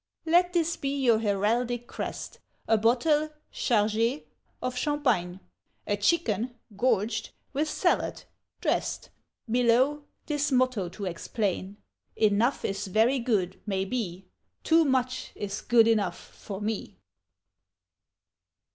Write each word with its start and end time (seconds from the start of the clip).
Let 0.25 0.53
this 0.53 0.77
be 0.77 0.89
your 0.99 1.19
heraldic 1.19 1.85
crest, 1.85 2.39
A 2.67 2.75
bottle 2.75 3.29
(chargé) 3.53 4.23
of 4.59 4.75
Champagne, 4.75 5.41
A 5.85 5.95
chicken 5.95 6.55
(gorged) 6.75 7.29
with 7.53 7.69
salad 7.69 8.23
(dress'd), 8.61 9.09
Below, 9.47 10.01
this 10.25 10.51
motto 10.51 10.89
to 10.89 11.05
explain 11.05 11.77
"Enough 12.15 12.65
is 12.65 12.87
Very 12.87 13.19
Good, 13.19 13.61
may 13.67 13.85
be; 13.85 14.25
Too 14.63 14.85
Much 14.85 15.33
is 15.35 15.61
Good 15.61 15.87
Enough 15.87 16.17
for 16.17 16.59
Me!" 16.59 16.95